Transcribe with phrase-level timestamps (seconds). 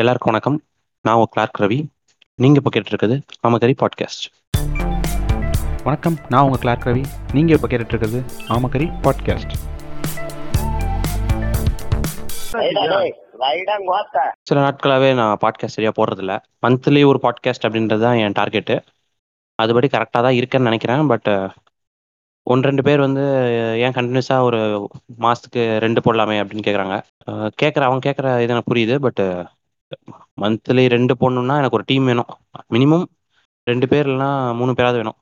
[0.00, 0.56] எல்லாருக்கும் வணக்கம்.
[1.04, 1.76] நான் உங்கள் கிளார்க் ரவி.
[2.42, 3.16] நீங்கள் இப்போ கேட்டுருக்குது
[3.46, 4.24] ஆமகரி பாட்காஸ்ட்
[5.86, 7.02] வணக்கம் நான் உங்கள் கிளார்க் ரவி.
[7.36, 8.18] நீங்கள் இப்போ கேட்டுட்ருக்குது
[8.56, 9.54] ஆமகரி பாட்காஸ்ட்
[14.48, 16.36] சில நாட்களாகவே நான் பாட்காஸ்ட் சரியாக போடுறதில்ல.
[16.66, 18.76] மந்த்லி ஒரு பாட்காஸ்ட் அப்படின்றது தான் என் டார்கெட்டு
[19.58, 21.04] அதுபடி கரெக்டாக தான் இருக்கேன்னு நினைக்கிறேன்.
[21.14, 21.30] பட்
[22.46, 23.24] ஒன்று ரெண்டு பேர் வந்து
[23.84, 24.60] ஏன் கண்டினியூஸாக ஒரு
[25.24, 26.96] மாதத்துக்கு ரெண்டு போடலாமே அப்படின்னு கேட்குறாங்க
[27.62, 28.96] கேட்குற அவங்க கேட்குற இது எனக்கு புரியுது.
[29.06, 29.22] பட்
[30.42, 32.30] மந்த்லி ரெண்டு போடணுன்னா எனக்கு ஒரு டீம் வேணும்.
[32.74, 33.04] மினிமம்
[33.66, 34.28] ரெண்டு பேர் இல்லைனா
[34.60, 35.18] மூணு பேராவது வேணும்.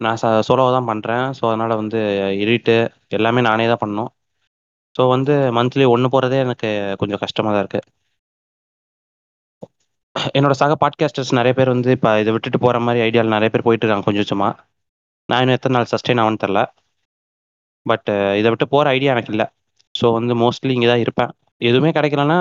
[0.00, 1.98] நான் ச சோலோவாக தான் பண்ணுறேன் ஸோ அதனால் வந்து
[2.44, 2.74] எடிட்டு
[3.18, 4.10] எல்லாமே நானே தான் பண்ணணும்.
[4.96, 6.68] ஸோ வந்து மந்த்லி ஒன்று போகிறதே எனக்கு
[7.02, 7.86] கொஞ்சம் கஷ்டமாக தான் இருக்குது
[10.38, 13.84] என்னோட சக பாட்காஸ்டர்ஸ் நிறைய பேர் வந்து இப்போ இதை விட்டுட்டு போகிற மாதிரி ஐடியாவில் நிறைய பேர் போயிட்டு
[13.86, 14.52] இருக்காங்க கொஞ்சம் கொஞ்சமாக
[15.28, 16.60] நான் இன்னும் எத்தனை நாள் சஸ்டெயின் ஆகும்னு தெரில
[17.86, 18.08] பட்
[18.40, 19.46] இதை விட்டு போகிற ஐடியா எனக்கு இல்லை.
[19.94, 21.32] ஸோ வந்து மோஸ்ட்லி இங்கே தான் இருப்பேன்.
[21.64, 22.38] எதுவுமே கிடைக்கலன்னா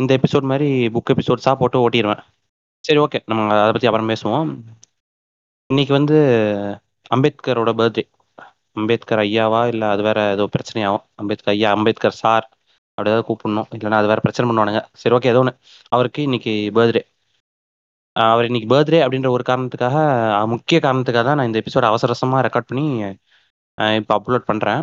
[0.00, 2.22] இந்த எபிசோட் மாதிரி புக் எபிசோட்ஸாக போட்டு ஓட்டிடுவேன்
[2.84, 4.50] சரி ஓகே நம்ம அதை பற்றி அப்புறம் பேசுவோம்.
[5.70, 6.16] இன்னைக்கு வந்து
[7.10, 8.04] அம்பேத்கரோட பர்த்டே
[8.76, 9.60] அம்பேத்கர் ஐயாவா?
[9.72, 12.44] இல்லை அது வேற ஏதோ பிரச்சனையாகும் அம்பேத்கர் ஐயா அம்பேத்கர் சார்
[12.98, 13.68] அப்படி ஏதாவது கூப்பிடணும்.
[13.74, 14.82] இல்லைன்னா அது வேற பிரச்சனை பண்ணுவானுங்க.
[15.02, 15.54] சரி ஓகே ஏதோ ஒன்று
[15.92, 17.02] அவருக்கு இன்னைக்கு பர்த்டே
[18.16, 19.96] அவர் இன்னைக்கு பர்த்டே அப்படின்ற ஒரு காரணத்துக்காக
[20.54, 22.84] முக்கிய காரணத்துக்காக தான் நான் இந்த எபிசோட அவசரசமாக அவசரமாக ரெக்கார்ட் பண்ணி
[24.00, 24.80] இப்போ அப்லோட் பண்ணுறேன்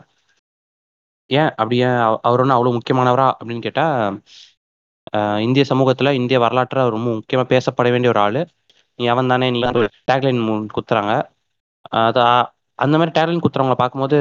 [1.29, 1.97] ஏன் அப்படி ஏன்
[2.27, 4.19] அவர் ஒன்றும் அவ்வளோ முக்கியமானவரா அப்படின்னு கேட்டால்
[5.45, 8.39] இந்திய சமூகத்தில் இந்திய வரலாற்றில் ரொம்ப முக்கியமாக பேசப்பட வேண்டிய ஒரு ஆள்.
[8.99, 9.59] நீ அவன் தானே நீ
[10.09, 10.41] டேக்லைன்
[10.77, 11.13] குத்துறாங்க.
[12.01, 12.21] அது
[12.79, 14.17] அந்த மாதிரி டேக்லைன் குத்துறவங்கள பார்க்கும்போது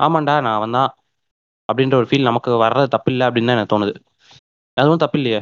[0.00, 0.90] ஆமாண்டா நான் அவன் தான்
[1.68, 3.92] அப்படின்ற ஒரு ஃபீல் நமக்கு வர்றது தப்பில்லை அப்படின்னு தான் எனக்கு தோணுது.
[4.76, 5.40] அதுவும் தப்பு இல்லையே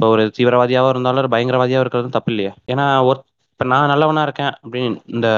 [0.00, 3.18] இப்போ ஒரு தீவிரவாதியாகவும் இருந்தாலும் ஒரு பயங்கரவாதியாக இருக்கிறதும் தப்பு இல்லையே ஏன்னா ஒரு
[3.52, 5.28] இப்போ நான் நல்லவனாக இருக்கேன் அப்படின்னு இந்த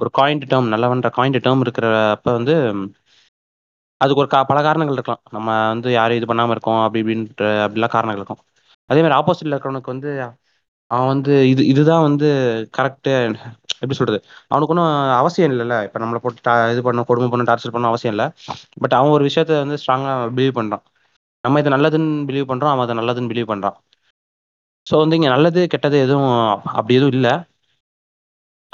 [0.00, 2.54] ஒரு காயின்ட் டேர்ம் நல்லவன்ற காயின்ட் டேர்ம் இருக்கிறப்ப வந்து
[4.00, 5.22] அதுக்கு ஒரு கா பல காரணங்கள் இருக்கலாம்.
[5.36, 8.42] நம்ம வந்து யாரும் இது பண்ணாமல் இருக்கோம் அப்படி இப்படின்ற அப்படிலாம் காரணங்கள் இருக்கும்.
[8.90, 10.10] அதே மாதிரி ஆப்போசிட்டில் இருக்கிறவனுக்கு வந்து
[10.90, 12.26] அவன் வந்து இது இதுதான் வந்து
[12.76, 13.12] கரெக்டு
[13.82, 14.18] எப்படி சொல்கிறது
[14.50, 15.76] அவனுக்கு ஒன்றும் அவசியம் இல்லைல்ல.
[15.86, 16.40] இப்போ நம்மளை போட்டு
[16.74, 18.26] இது பண்ண கொடுமை பண்ண டார்ச்சர் பண்ண அவசியம் இல்லை.
[18.82, 20.84] பட் அவன் ஒரு விஷயத்த வந்து ஸ்ட்ராங்காக பிலீவ் பண்ணுறான்
[21.44, 23.76] நம்ம இதை நல்லதுன்னு பிலீவ் பண்ணுறோம் அவன் அதை நல்லதுன்னு பிலீவ் பண்ணுறான்
[24.86, 26.30] ஸோ வந்து இங்கே நல்லது கெட்டது எதுவும்
[26.78, 27.32] அப்படி எதுவும் இல்லை.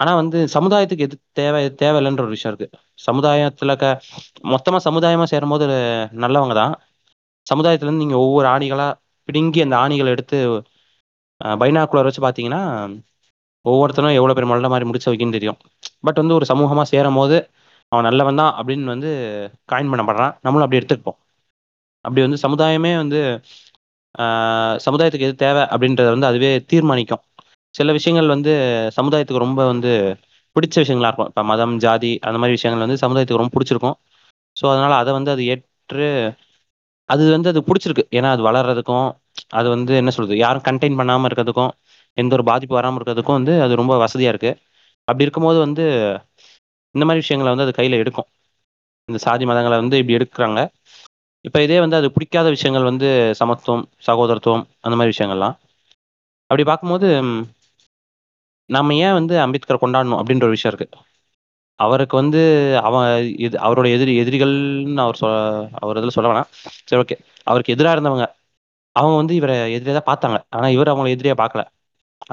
[0.00, 2.74] ஆனால் வந்து சமுதாயத்துக்கு எது தேவை எது தேவையில்லைன்ற ஒரு விஷயம் இருக்குது
[3.06, 3.86] சமுதாயத்தில் க
[4.52, 5.66] மொத்தமாக சமுதாயமாக சேரும்போது
[6.24, 6.74] நல்லவங்க தான்.
[7.46, 8.92] சமுதாயத்துலேருந்து நீங்கள் ஒவ்வொரு ஆணிகளாக
[9.28, 10.38] பிடுங்கி அந்த ஆணிகளை எடுத்து
[11.62, 12.62] பைனாக்குலர் வச்சு பார்த்தீங்கன்னா
[13.64, 15.58] ஒவ்வொருத்தரும் எவ்வளோ பேர் மல்ல மாதிரி முடிச்ச வைக்கின்னு தெரியும்.
[16.06, 17.36] பட் வந்து ஒரு சமூகமாக சேரும் போது
[17.92, 19.10] அவன் நல்லவன் தான் அப்படின்னு வந்து
[19.72, 20.34] காயின் பண்ணப்படுறான்.
[20.44, 21.18] நம்மளும் அப்படி எடுத்துருப்போம்
[22.04, 23.20] அப்படி வந்து சமுதாயமே வந்து
[24.86, 27.22] சமுதாயத்துக்கு எது தேவை அப்படின்றத வந்து அதுவே தீர்மானிக்கும்.
[27.75, 28.53] சில விஷயங்கள் வந்து
[28.98, 29.92] சமுதாயத்துக்கு ரொம்ப வந்து
[30.56, 31.31] பிடிச்ச விஷயங்களா இருக்கும்.
[31.32, 33.97] இப்போ மதம் ஜாதி அந்த மாதிரி விஷயங்கள் வந்து சமுதாயத்துக்கு ரொம்ப பிடிச்சிருக்கும்.
[34.56, 36.09] ஸோ அதனால் அதை வந்து அது ஏற்று
[37.09, 38.04] அது வந்து அது பிடிச்சிருக்கு.
[38.19, 39.06] ஏன்னா அது வளர்றதுக்கும்
[39.59, 40.36] அது வந்து என்ன சொல்றது?
[40.44, 41.72] யாரும் கண்டெயின் பண்ணாமல் இருக்கிறதுக்கும்
[42.19, 44.59] எந்த ஒரு பாதிப்பு வராமல் இருக்கிறதுக்கும் வந்து அது ரொம்ப வசதியாக இருக்குது
[45.09, 45.84] அப்படி இருக்கும்போது வந்து
[46.94, 48.28] இந்த மாதிரி விஷயங்களை வந்து அது கையில் எடுக்கும்.
[49.09, 50.60] இந்த சாதி மதங்களை வந்து இப்படி எடுக்கிறாங்க.
[51.44, 53.09] இப்போ இதே வந்து அது பிடிக்காத விஷயங்கள் வந்து
[53.41, 55.56] சமத்துவம் சகோதரத்துவம் அந்த மாதிரி விஷயங்கள்லாம்.
[56.50, 57.09] அப்படி பார்க்கும்போது
[58.70, 60.98] நம்ம ஏன் வந்து அம்பேத்கர் கொண்டாடணும் அப்படின்ற ஒரு விஷயம் இருக்குது
[61.81, 62.41] அவருக்கு வந்து
[62.88, 63.06] அவன்
[63.47, 65.26] இது அவரோட எதிரி எதிரிகள்னு அவர் சொ
[65.82, 66.48] அவர் இதில் சொல்ல வேணாம்.
[66.88, 67.16] சரி ஓகே
[67.47, 68.26] அவருக்கு எதிராக இருந்தவங்க
[68.97, 70.38] அவங்க வந்து இவரை எதிரியாக தான் பார்த்தாங்க.
[70.56, 71.62] ஆனால் இவர் அவங்கள எதிரியாக பார்க்கல.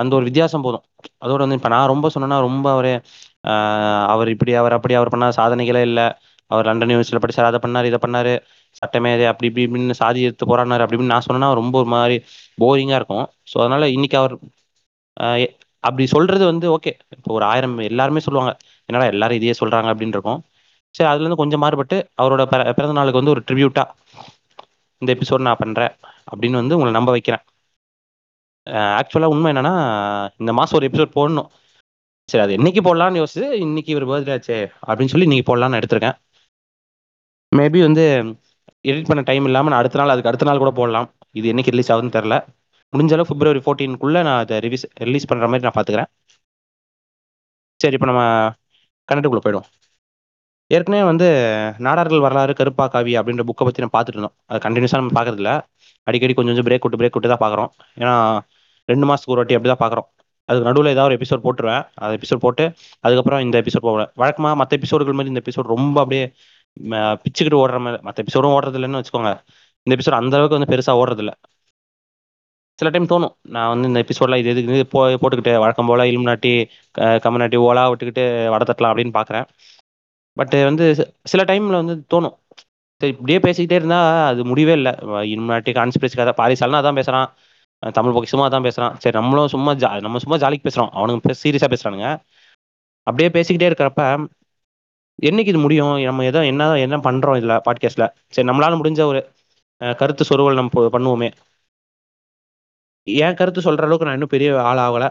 [0.02, 0.84] அந்த ஒரு வித்தியாசம் போதும்.
[1.24, 2.92] அதோட வந்து இப்போ நான் ரொம்ப சொன்னேன்னா ரொம்ப அவர்
[4.14, 6.08] அவர் இப்படி அவர் அப்படி அவர் பண்ண சாதனைகளே இல்லை.
[6.52, 8.32] அவர் லண்டன் யூனிவர்சிட்டியில் படிச்சார் அதை பண்ணார் இதை பண்ணார்.
[8.82, 12.18] சட்டமே அப்படி இப்படி இப்படின்னு சாதி எடுத்து போராடினார் இப்படின்னு நான் சொன்னேன்னா ரொம்ப ஒரு மாதிரி
[12.58, 13.26] போரிங்காக இருக்கும்.
[13.52, 14.36] ஸோ அதனால் இன்னைக்கு அவர்
[15.84, 18.52] அப்படி சொல்கிறது வந்து ஓகே இப்போ ஒரு ஆயிரம் எல்லாருமே சொல்லுவாங்க
[18.90, 20.42] என்னடா எல்லாரும் இதையே சொல்கிறாங்க அப்படின்னு இருக்கும்
[20.96, 22.44] சரி அதுலேருந்து கொஞ்சம் மாறுபட்டு அவரோட
[22.78, 23.94] பிறந்த நாளுக்கு வந்து ஒரு ட்ரிபியூட்டாக
[25.02, 25.94] இந்த எபிசோட் நான் பண்ணுறேன்
[26.32, 27.44] அப்படின்னு வந்து உங்களை நம்ப வைக்கிறேன்.
[29.00, 29.74] ஆக்சுவலாக உண்மை என்னன்னா
[30.42, 31.50] இந்த மாதம் ஒரு எபிசோட் போடணும்.
[32.30, 34.58] சரி அது என்னைக்கு போடலான்னு யோசிச்சு இன்னைக்கு ஒரு பர்த்டே ஆச்சு
[34.88, 36.18] அப்படின்னு சொல்லி இன்னைக்கு போடலான்னு எடுத்திருக்கேன்.
[37.52, 38.06] மேபி வந்து
[38.90, 41.08] எடிட் பண்ண டைம் இல்லாமல் நான் அடுத்த நாள் அதுக்கு அடுத்த நாள் கூட போடலாம்.
[41.40, 42.36] இது என்னைக்கு ரிலீஸ் ஆகுதுன்னு தெரில
[42.94, 46.10] முடிஞ்ச அளவு பிப்ரவரி ஃபோர்டீனுக்குள்ளே நான் அதை ரிலீஸ் ரிலீஸ் பண்ணுற மாதிரி நான் பார்த்துக்கிறேன்
[47.84, 48.22] சரி இப்போ நம்ம
[49.10, 49.68] கனெக்டுக்குள்ளே போயிடுவோம்.
[50.76, 51.28] ஏற்கனவே வந்து
[51.86, 54.36] நாடார்கள் வரலாறு கருப்பா காவி அப்படின்ற புக்கை பற்றி நான் பார்த்துட்டு இருந்தோம்.
[54.50, 55.52] அது கண்டினியூஸாக நம்ம பார்க்கறதில்ல
[56.08, 57.70] அடிக்கடி கொஞ்சம் கொஞ்சம் பிரேக் விட்டு பிரேக் விட்டு தான் பார்க்குறோம்
[58.02, 58.14] ஏன்னா
[58.90, 60.08] ரெண்டு மாதத்துக்கு ஒரு வாட்டி அப்படி தான் பார்க்குறோம்
[60.50, 61.84] அதுக்கு நடுவில் ஏதாவது ஒரு எபிசோட் போட்டுருவேன்.
[62.04, 62.66] அது எபிசோட் போட்டு
[63.06, 64.12] அதுக்கப்புறம் இந்த எபிசோட் போடுவேன்.
[64.22, 66.26] வழக்கமாக மற்ற எபிசோடுகள் மாதிரி இந்த எபிசோட் ரொம்ப அப்படியே
[67.24, 69.32] பிச்சுக்கிட்டு ஓடுற மாதிரி மற்ற எபிசோடும் ஓடுறது இல்லைன்னு வச்சுக்கோங்க.
[69.88, 71.34] இந்த எபிசோட் அந்த அளவுக்கு வந்து பெருசாக ஓடுறதில்ல.
[72.80, 73.34] சில டைம் தோணும்.
[73.56, 76.52] நான் வந்து இந்த எபிசோட்லாம் இது எதுக்கு போ போட்டுக்கிட்டு வழக்கம் போல் இலுமினாட்டி
[77.26, 79.46] கம்மநாட்டி ஓலா விட்டுக்கிட்டு வடை தட்டலாம் அப்படின்னு பார்க்குறேன்
[80.38, 80.86] பட்டு வந்து
[81.32, 82.36] சில டைமில் வந்து தோணும்.
[83.02, 84.94] சரி இப்படியே பேசிக்கிட்டே இருந்தால் அது முடிவே இல்லை.
[85.34, 87.30] இனிமேட்டு கான்ஸ்பிரசி கதை பாரிசாலனா அதான் பேசுகிறான்
[87.98, 90.92] தமிழ் சும்மா தான் பேசுகிறான் சரி நம்மளும் சும்மா ஜா நம்ம சும்மா ஜாலிக்கு பேசுறோம்.
[90.98, 92.08] அவனுங்க சீரியஸாக பேசுகிறானுங்க
[93.08, 94.04] அப்படியே பேசிக்கிட்டே இருக்கிறப்ப
[95.28, 95.94] என்னைக்கு இது முடியும்?
[96.10, 99.20] நம்ம எதோ என்ன என்ன பண்ணுறோம் இதில் பாட்காஸ்ட்டில் சரி நம்மளால முடிஞ்ச ஒரு
[100.02, 101.30] கருத்து சொருவல் நம்ம பண்ணுவோமே.
[103.08, 105.06] என் கருத்து சொல்ற அளவுக்கு நான் இன்னும் பெரிய ஆள் ஆகல.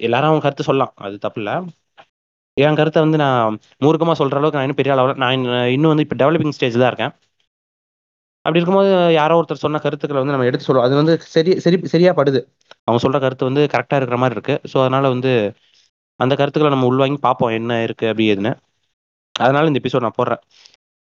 [0.00, 0.92] எல்லாரும் அவங்க கருத்து சொல்லலாம்.
[0.96, 1.54] அது தப்பு இல்லை.
[2.56, 5.16] என் கருத்தை வந்து நான் மூர்க்கமாக சொல்ற அளவுக்கு நான் இன்னும் பெரிய ஆள் ஆகல.
[5.16, 5.34] நான்
[5.68, 7.14] இன்னும் வந்து இப்போ டெவலப்பிங் ஸ்டேஜ் தான் இருக்கேன்.
[8.44, 10.86] அப்படி இருக்கும்போது யாரோ ஒருத்தர் சொன்ன கருத்துக்களை வந்து நம்ம எடுத்து சொல்லுவோம்.
[10.88, 12.40] அது வந்து சரி சரி சரியா படுது.
[12.86, 14.54] அவங்க சொல்ற கருத்து வந்து கரெக்டாக இருக்கிற மாதிரி இருக்கு.
[14.72, 15.32] ஸோ அதனால வந்து
[16.20, 17.50] அந்த கருத்துக்களை நம்ம உள்வாங்கி பார்ப்போம்.
[17.50, 18.52] என்ன இருக்கு அப்படி எதுன்னு.
[19.34, 20.42] அதனால இந்த எபிசோட் நான் போடுறேன்.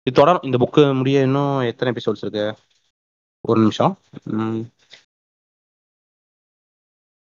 [0.08, 0.44] இது தொடரும்.
[0.44, 2.46] இந்த புக்கு முடிய இன்னும் எத்தனை எபிசோட்ஸ் இருக்கு?
[3.46, 3.94] ஒரு நிமிஷம்.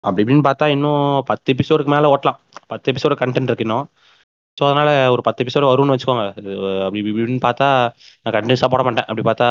[0.04, 1.00] அப்படி இப்படின்னு பார்த்தா இன்னும்
[1.30, 2.38] பத்து எபிசோடுக்கு மேலே ஓட்டலாம்.
[2.68, 3.86] பத்து எபிசோட கண்டென்ட் இருக்கு இன்னும்.
[4.58, 6.24] ஸோ அதனால ஒரு பத்து எபிசோடு வரும்னு வச்சுக்கோங்க.
[6.86, 7.68] அப்படி இப்படின்னு பார்த்தா
[8.22, 9.08] நான் கண்டினியூஸாக போட மாட்டேன்.
[9.08, 9.48] அப்படி பார்த்தா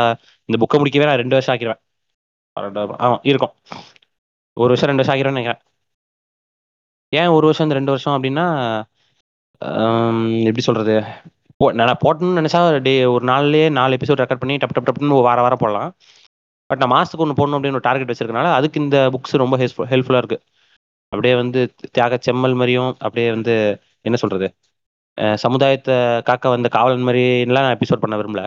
[0.49, 1.81] இந்த புக்கை முடிக்கவே நான் ரெண்டு வருஷம் ஆக்கிடுவேன்
[2.97, 3.53] ஆமாம் இருக்கும்.
[4.57, 5.61] ஒரு வருஷம் ரெண்டு வருஷம் ஆகிரும்னு நினைக்கிறேன்.
[7.13, 8.45] ஏன் ஒரு வருஷம் இந்த ரெண்டு வருஷம் அப்படின்னா
[10.47, 10.95] எப்படி சொல்கிறது
[11.59, 15.39] போ நான் போட்டணும்னு நினைச்சா டே ஒரு நாள்லேயே நாலு எபிசோட் ரெக்கார்ட் பண்ணி டப் டப் டப்னு வார
[15.41, 15.91] வாரம் போடலாம்.
[16.69, 19.57] பட் நான் மாசத்துக்கு ஒன்று போடணும் அப்படின்னு ஒரு டார்கெட் வச்சிருக்கனால அதுக்கு இந்த புக்ஸ் ரொம்ப
[19.91, 20.39] ஹெல்ப்ஃபுல்லாக இருக்கு.
[21.13, 21.59] அப்படியே வந்து
[21.95, 23.53] தியாக செம்மல் மாதிரியும் அப்படியே வந்து
[24.07, 24.47] என்ன சொல்றது?
[25.43, 25.95] சமுதாயத்தை
[26.29, 28.43] காக்க வந்த காவலன் மாதிரிலாம் நான் எபிசோட் பண்ண விரும்பல.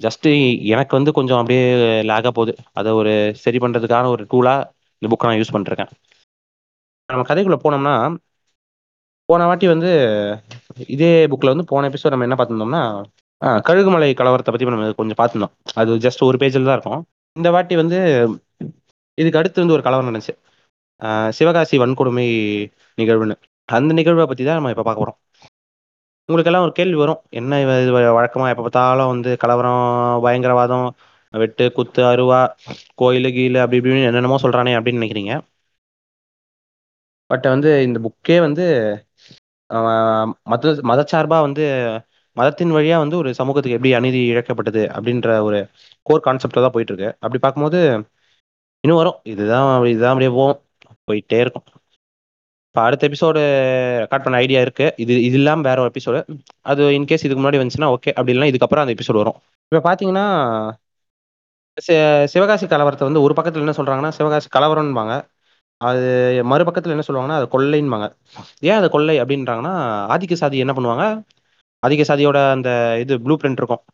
[0.00, 0.30] ஜஸ்ட்டு
[0.74, 1.64] எனக்கு வந்து கொஞ்சம் அப்படியே
[2.10, 2.52] லேகாக போகுது.
[2.78, 3.12] அதை ஒரு
[3.44, 4.66] சரி பண்ணுறதுக்கான ஒரு டூலாக
[5.02, 5.90] இந்த புக்கை நான் யூஸ் பண்ணிருக்கேன்.
[7.08, 7.94] நம்ம கதைக்குள்ளே போனோம்னா
[9.28, 9.90] போன வாட்டி வந்து
[10.94, 12.82] இதே புக்கில் வந்து போன எபிசோட் நம்ம என்ன பார்த்துருந்தோம்னா
[13.68, 15.54] கழுகுமலை கலவரத்தை பற்றி நம்ம கொஞ்சம் பார்த்துருந்தோம்.
[15.80, 17.02] அது ஜஸ்ட் ஒரு பேஜில் தான் இருக்கும்.
[17.38, 17.98] இந்த வாட்டி வந்து
[19.18, 20.34] இதுக்கு அடுத்து வந்து ஒரு கலவரம் நடந்துச்சு.
[21.38, 22.26] சிவகாசி வன்கொடுமை
[22.98, 23.36] நிகழ்வுன்னு.
[23.68, 25.18] அந்த நிகழ்வை பத்தி தான் நம்ம இப்போ பார்க்க போறோம்.
[26.28, 27.20] உங்களுக்கு எல்லாம் ஒரு கேள்வி வரும்.
[27.40, 29.82] என்ன இது வழக்கமா எப்போ பார்த்தாலும் வந்து கலவரம்
[30.24, 30.86] பயங்கரவாதம்
[31.34, 32.40] வெட்டு குத்து அருவா
[33.00, 35.32] கோயில் கீழு அப்படி இப்படின்னு என்னென்னமோ சொல்றானே அப்படின்னு நினைக்கிறீங்க.
[37.30, 38.64] பட் வந்து இந்த புக்கே வந்து
[40.52, 41.64] மத மதச்சார்பா வந்து
[42.38, 45.58] மதத்தின் வழியா வந்து ஒரு சமூகத்துக்கு எப்படி அநீதி இழைக்கப்பட்டது அப்படின்ற ஒரு
[46.02, 47.78] கோர் கான்செப்ட்ல தான் போயிட்டு இருக்கு அப்படி பார்க்கும்போது
[48.80, 49.18] இன்னும் வரும்.
[49.22, 50.58] இதுதான் அப்படி- இதுதான் அப்படியே போவோம்
[51.06, 51.62] போயிட்டே இருக்கும்.
[52.68, 53.40] இப்போ அடுத்த எபிசோடு
[54.02, 54.94] ரெக்கார்ட் பண்ண ஐடியா இருக்கு.
[54.96, 56.20] இது இது இல்லாமல் வேற ஒரு எபிசோடு
[56.60, 59.34] அது இன்கேஸ் இதுக்கு முன்னாடி வந்துச்சுன்னா ஓகே அப்படி இல்லைனா இதுக்கப்புறம் அந்த எபிசோடு வரும்.
[59.68, 60.24] இப்போ பார்த்தீங்கன்னா
[62.24, 65.12] சிவகாசி கலவரத்தை வந்து ஒரு பக்கத்தில் என்ன சொல்கிறாங்கன்னா சிவகாசி கலவரம்பாங்க.
[65.76, 68.06] அது மறுபக்கத்தில் என்ன சொல்லுவாங்கன்னா அது கொள்ளைன்பாங்க.
[68.60, 69.74] ஏன் அது கொள்ளை அப்படின்றாங்கன்னா
[70.12, 71.22] ஆதிக்க சாதி என்ன பண்ணுவாங்க?
[71.86, 73.84] ஆதிக்க சாதியோட அந்த இது ப்ளூ பிரிண்ட் இருக்கும்.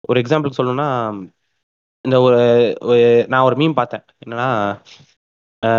[0.00, 1.14] ஒரு எக்ஸாம்பிளுக்கு சொல்லணும்னா
[2.00, 2.36] இந்த ஒரு
[2.80, 4.04] ஒரு- நான் ஒரு மீன் பார்த்தேன்.
[4.26, 4.80] என்னன்னா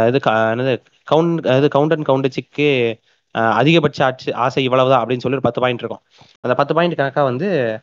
[0.08, 3.00] இது க- என்னது கவுண்ட் இது கவுண்டன் கவுண்டச்சிக்கு
[3.32, 6.02] அதிகபட்ச ஆட்சி ஆசை இவ்வளவுதான் அப்படின்னு சொல்லி ஒரு பத்து பாயிண்ட் இருக்கும்.
[6.42, 7.80] அந்த பத்து பாயிண்ட் கணக்காக வந்து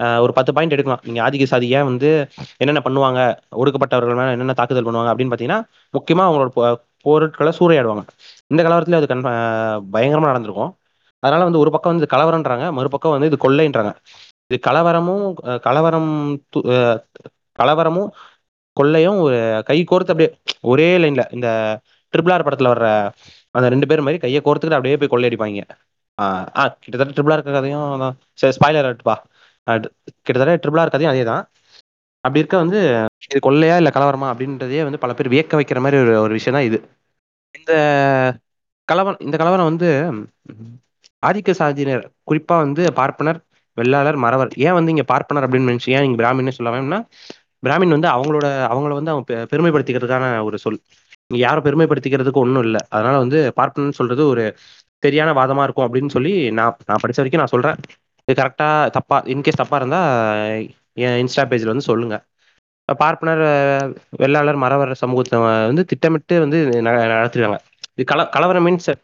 [0.00, 1.00] ஒரு பத்து பாயிண்ட் எடுக்கலாம்.
[1.04, 6.36] நீங்கள் ஆதிக்க சாதி ஏன் வந்து என்னென்ன பண்ணுவாங்க ஒடுக்கப்பட்டவர்கள் மேலே என்னென்ன தாக்குதல் பண்ணுவாங்க அப்படின்னு பார்த்தீங்கன்னா முக்கியமாக
[6.36, 8.06] அவங்களோட பொருட்களை சூறையாடுவாங்க.
[8.46, 9.22] இந்த கலவரத்துல அது கன்
[9.90, 10.77] பயங்கரமாக நடந்திருக்கும்.
[11.22, 13.92] அதனால வந்து ஒரு பக்கம் வந்து இது கலவரம்ன்றாங்க மறுபக்கம் வந்து இது கொள்ளைன்றாங்க.
[14.50, 15.24] இது கலவரமும்
[15.64, 16.10] கலவரம்
[16.52, 16.66] து-
[17.58, 18.10] கலவரமும்
[18.76, 20.30] கொள்ளையும் ஒரு கை கோர்த்து அப்படியே
[20.64, 21.48] ஒரே லைன்ல இந்த
[22.14, 22.88] ட்ரிபிள் ஆர் படத்துல வர்ற
[23.54, 25.62] அந்த ரெண்டு பேர் மாதிரி கையை கோர்த்துக்கிட்டு அப்படியே போய் கொள்ளையடிப்பாங்க
[26.18, 28.14] ஆஹ் ஆ கிட்டத்தட்ட ட்ரிபிள் ஆர் கதையும் அதான்.
[28.38, 29.16] சரி ஸ்பாய்லர் ஆட்டுப்பா
[30.26, 31.42] கிட்டத்தட்ட ட்ரிபிள் ஆர் கதையும் அதே தான்
[32.24, 32.78] அப்படி இருக்க வந்து
[33.26, 36.68] இது கொள்ளையா இல்ல கலவரமா அப்படின்றதே வந்து பல பேர் வியக்க வைக்கிற மாதிரி ஒரு ஒரு விஷயம் தான்
[36.68, 36.78] இது.
[37.54, 37.72] இந்த
[38.88, 39.88] கலவரம் இந்த கலவரம் வந்து
[41.26, 43.40] ஆதிக்க சாதியினர் குறிப்பா வந்து பார்ப்பனர்
[43.74, 44.48] வெள்ளாளர் மறவர்.
[44.56, 47.04] ஏன் வந்து இங்க பார்ப்பனர் அப்படின்னு நினைச்சு ஏன் நீங்க பிராமின்னு சொல்லாமன்னா
[47.62, 50.80] பிராமின் வந்து அவங்களோட அவங்கள வந்து அவங்க பெ- பெருமைப்படுத்திக்கிறதுக்கான ஒரு சொல்.
[51.26, 52.80] இங்க யாரும் பெருமைப்படுத்திக்கிறதுக்கு ஒன்றும் இல்லை.
[52.88, 54.56] அதனால வந்து பார்ப்பனர்னு சொல்றது ஒரு
[54.98, 57.74] சரியான வாதமா இருக்கும் அப்படின்னு சொல்லி நான் நான் படிச்ச வரைக்கும் நான் சொல்றேன்.
[58.24, 60.00] இது கரெக்டா தப்பா இன்கேஸ் தப்பா இருந்தா
[60.92, 62.24] என் இன்ஸ்டா பேஜ்ல வந்து சொல்லுங்க.
[62.98, 63.40] பார்ப்பனர்
[64.18, 67.58] வெள்ளாளர் மறவர் சமூகத்தை வந்து திட்டமிட்டு வந்து ந-
[67.94, 68.94] இது கல கலவரம் மீன்ஸ்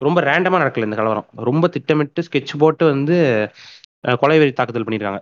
[0.00, 1.26] ரொம்ப ரேண்டமாக நடக்கல இந்த கலவரம்.
[1.40, 3.16] ரொம்ப திட்டமிட்டு ஸ்கெட்ச் போட்டு வந்து
[4.20, 5.20] கொலை வெறி தாக்குதல் பண்ணியிருக்காங்க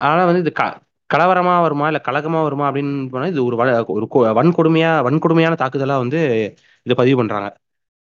[0.00, 0.62] அதனால் வந்து இது க
[1.10, 6.20] கலவரமாக வருமா இல்லை கலகமாக வருமா அப்படின்னு போனால் இது ஒரு ஒரு வன்கொடுமையாக வன்கொடுமையான தாக்குதலாக வந்து
[6.86, 7.48] இதை பதிவு பண்ணுறாங்க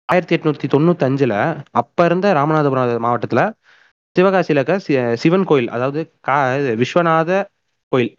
[0.10, 1.36] ஆயிரத்தி எட்நூத்தி தொண்ணூத்தஞ்சில்
[1.72, 3.44] அப்போ இருந்த ராமநாதபுரம் மாவட்டத்தில்
[4.16, 7.32] சிவகாசியில் இருக்க சி- சிவன் கோயில் அதாவது கா இது விஸ்வநாத
[7.92, 8.12] கோயில்.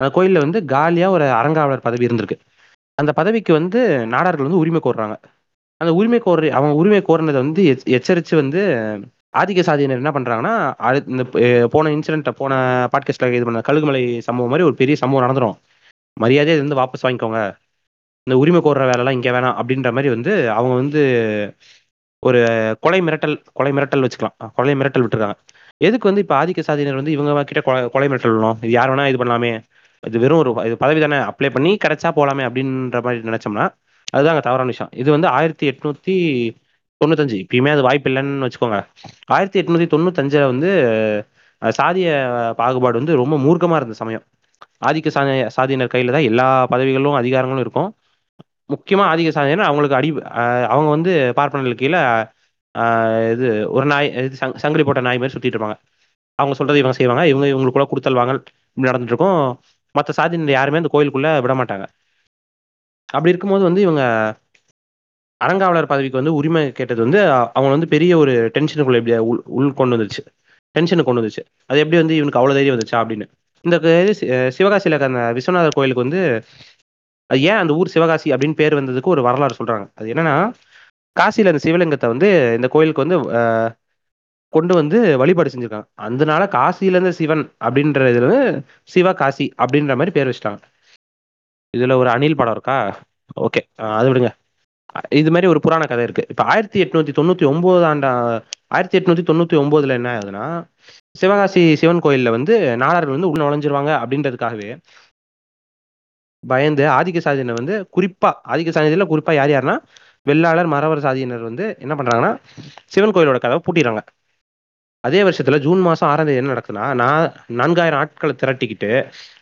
[0.00, 2.36] அந்த கோயிலில் வந்து காலியாக ஒரு அறங்காவலர் பதவி இருந்திருக்கு.
[2.98, 3.80] அந்த பதவிக்கு வந்து
[4.12, 5.16] நாடார்கள் வந்து உரிமை கோர்றாங்க.
[5.80, 7.62] அந்த உரிமை கோர் அவங்க உரிமை கோரினதை வந்து
[7.98, 8.60] எச்சரித்து வந்து
[9.40, 10.54] ஆதிக்க சாதியினர் என்ன பண்ணுறாங்கன்னா
[11.12, 11.22] இந்த
[11.74, 12.54] போன இன்சிடென்ட்டை போன
[12.92, 15.56] பாட்காஸ்ட்டில் இது பண்ண கழுகுமலை சம்பவம் மாதிரி ஒரு பெரிய சம்பவம் நடந்துரும்.
[16.16, 17.40] மரியாதையை இது வந்து வாபஸ் வாங்கிக்கோங்க.
[18.26, 21.02] இந்த உரிமை கோர்ற வேலைலாம் இங்கே வேணாம் அப்படின்ற மாதிரி வந்து அவங்க வந்து
[22.22, 22.40] ஒரு
[22.84, 24.36] கொலை மிரட்டல் கொலை மிரட்டல் வச்சுக்கலாம்.
[24.58, 25.36] கொலை மிரட்டல் விட்டுருக்காங்க.
[25.80, 28.58] எதுக்கு வந்து இப்போ ஆதிக்க சாதியினர் வந்து இவங்க கிட்ட கொலை கொலை மிரட்டல் விடணும்?
[28.64, 29.52] இது யார் வேணா இது பண்ணலாமே.
[30.02, 33.66] இது வெறும் ஒரு இது பதவி தானே அப்ளை பண்ணி கிடைச்சா போகலாமே அப்படின்ற மாதிரி நினச்சோம்னா
[34.10, 34.92] அதுதான் தவறான விஷயம்.
[34.94, 36.16] இது வந்து ஆயிரத்தி எட்நூத்தி
[37.04, 37.46] தொண்ணூத்தஞ்சு.
[37.46, 38.86] இப்பயுமே அது வாய்ப்பு இல்லைன்னு வச்சுக்கோங்க.
[39.26, 40.70] ஆயிரத்தி எட்நூத்தி தொண்ணூத்தஞ்சுல வந்து
[41.60, 44.22] சாதிய பாகுபாடு வந்து ரொம்ப மூர்க்கமா இருந்த சமயம்.
[44.86, 47.96] ஆதிக்க சாதி சாதியினர் கையில தான் எல்லா பதவிகளும் அதிகாரங்களும் இருக்கும்.
[48.68, 50.20] முக்கியமா ஆதிக்க சாதியினர் அவங்களுக்கு அடி
[50.66, 51.98] அவங்க வந்து பார்ப்பனர்கள் கீழே
[53.32, 55.76] இது ஒரு நாய் இது சங்- சங்கிலி போட்ட நாய் மாதிரி சுத்திட்டு இருப்பாங்க.
[56.34, 57.28] அவங்க சொல்றது இவங்க செய்வாங்க.
[57.28, 58.42] இவங்க இவங்களுக்குள்ள கொடுத்தல் வாங்கல்
[58.74, 59.60] இப்படி நடந்துட்டு இருக்கும்.
[59.92, 61.86] மற்ற சாதியினர் யாருமே அந்த கோயிலுக்குள்ள விட மாட்டாங்க.
[63.10, 64.34] அப்படி இருக்கும்போது வந்து இவங்க
[65.44, 69.96] அறங்காவலர் பதவிக்கு வந்து உரிமை கேட்டது வந்து அவங்க வந்து பெரிய ஒரு டென்ஷனுக்குள்ள எப்படி உள் உள் கொண்டு
[69.96, 70.26] வந்துருச்சு.
[70.78, 73.26] டென்ஷனுக்கு கொண்டு வந்துச்சு அது எப்படி வந்து இவனுக்கு அவ்வளோ தைரியம் வந்துச்சா அப்படின்னு.
[73.60, 76.44] இந்த சிவகாசியில் சி- இருக்க அந்த விஸ்வநாதர் கோயிலுக்கு வந்து
[77.26, 79.90] அது ஏன் அந்த ஊர் சிவகாசி அப்படின்னு பேர் வந்ததுக்கு ஒரு வரலாறு சொல்றாங்க.
[79.94, 80.52] அது என்னன்னா
[81.20, 83.30] காசியில் அந்த சிவலிங்கத்தை வந்து இந்த கோயிலுக்கு வந்து
[84.48, 85.84] கொண்டு வந்து வழிபாடு செஞ்சுருக்காங்க.
[85.94, 90.58] அதனால காசியிலேருந்து சிவன் அப்படின்ற இதில் வந்து சிவகாசி அப்படின்ற மாதிரி பேர் வச்சுட்டாங்க.
[91.74, 92.76] இதுல ஒரு அணில் படம் இருக்கா?
[93.46, 93.60] ஓகே
[93.98, 94.30] அது விடுங்க.
[95.20, 96.24] இது மாதிரி ஒரு புராண கதை இருக்கு.
[96.32, 98.10] இப்போ ஆயிரத்தி எட்நூத்தி தொண்ணூத்தி ஒன்பது ஆண்டா
[98.70, 100.44] ஆயிரத்தி எட்நூத்தி தொண்ணூத்தி ஒன்பதுல என்ன ஆகுதுன்னா
[101.16, 104.70] சிவகாசி சிவன் கோயில்ல வந்து நாடார்கள் வந்து உள்ள நுழைஞ்சிருவாங்க அப்படின்றதுக்காகவே
[106.44, 109.76] பயந்து ஆதிக்க சாதியினர் வந்து குறிப்பா ஆதிக்க சாதியில குறிப்பா யார் யாருன்னா
[110.26, 112.32] வெள்ளாளர் மறவர் சாதியினர் வந்து என்ன பண்றாங்கன்னா
[112.86, 114.02] சிவன் கோயிலோட கதவை பூட்டிடுறாங்க.
[115.04, 117.26] அதே வருஷத்துல ஜூன் மாசம் ஆறாம் தேதி என்ன நடக்குதுன்னா நான்
[117.60, 118.90] நான்காயிரம் ஆட்களை திரட்டிக்கிட்டு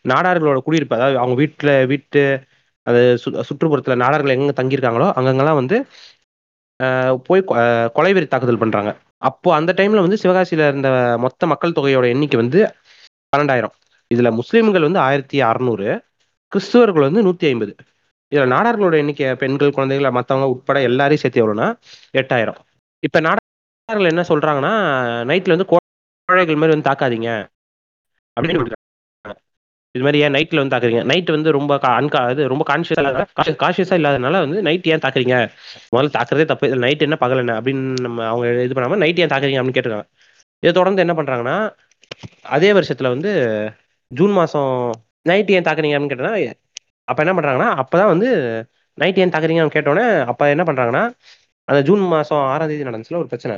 [0.05, 2.23] நாடார்களோட குடியிருப்பு அதாவது அவங்க வீட்டுல வீட்டு
[2.87, 5.79] அது சு சுற்றுப்புறத்துல நாடார்கள் எங்க தங்கியிருக்காங்களோ அங்கங்கெல்லாம் வந்து
[6.81, 7.43] ஆஹ் போய்
[7.97, 8.91] கொலைவெறி தாக்குதல் பண்றாங்க.
[9.23, 10.89] அப்போ அந்த டைம்ல வந்து சிவகாசியில இருந்த
[11.21, 12.61] மொத்த மக்கள் தொகையோட எண்ணிக்கை வந்து
[13.33, 13.75] பன்னெண்டாயிரம்.
[14.11, 15.89] இதுல முஸ்லீம்கள் வந்து ஆயிரத்தி அறநூறு
[16.53, 17.73] கிறிஸ்துவர்கள் வந்து நூத்தி ஐம்பது.
[18.33, 21.69] இதுல நாடார்களோட எண்ணிக்கை பெண்கள் குழந்தைகள் மத்தவங்க உட்பட எல்லாரையும் சேர்த்து எவ்வளோன்னா
[22.15, 22.59] எட்டாயிரம்.
[23.03, 23.21] இப்ப
[23.89, 24.73] நாடார்கள் என்ன சொல்றாங்கன்னா
[25.29, 27.29] நைட்ல வந்து கோழைகள் மாதிரி வந்து தாக்காதீங்க.
[28.37, 28.75] அப்படின்னு.
[29.95, 31.03] இது மாதிரி ஏன் நைட்ல வந்து தாக்குறீங்க?
[31.11, 33.03] நைட் வந்து ரொம்ப அன்கா இது ரொம்ப கான்சியஸா
[33.63, 35.37] கான்சியஸா இல்லாதனால வந்து நைட் ஏன் தாக்குறீங்க?
[35.93, 36.69] முதல்ல தாக்குறதே தப்பு.
[36.69, 39.61] இதில் நைட் என்ன பகல் என்ன அப்படின்னு நம்ம அவங்க இது பண்ணாம நைட் ஏன் தாக்குறீங்க?
[39.61, 40.07] அப்படின்னு கேட்டிருக்காங்க.
[40.63, 41.57] இதை தொடர்ந்து என்ன பண்றாங்கன்னா
[42.57, 43.31] அதே வருஷத்துல வந்து
[44.11, 44.71] ஜூன் மாசம்
[45.27, 45.97] நைட் ஏன் தாக்குறீங்க?
[45.97, 46.35] அப்படின்னு கேட்டோன்னா
[47.09, 48.29] அப்ப என்ன பண்றாங்கன்னா அப்பதான் வந்து
[48.99, 49.61] நைட் ஏன் தாக்குறீங்க?
[49.61, 51.05] அப்படின்னு கேட்டோன்னே அப்ப என்ன பண்றாங்கன்னா
[51.69, 53.57] அந்த ஜூன் மாசம் ஆறாம் தேதி நடந்துச்சுல ஒரு பிரச்சனை.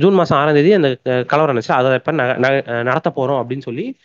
[0.00, 1.72] ஜூன் மாசம் ஆறாம் தேதி அந்த கலவரம் நடந்துச்சு.
[1.72, 3.96] அதை இப்போ ந- ந- நடத்த போறோம் அப்படின்னு சொல்லி